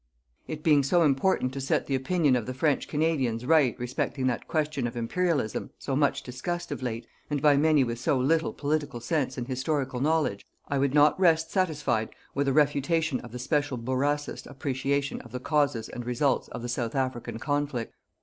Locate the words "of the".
2.35-2.55, 13.19-13.37, 15.21-15.39, 16.47-16.67